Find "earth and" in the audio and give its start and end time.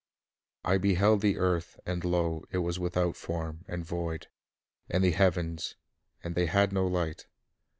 1.37-2.03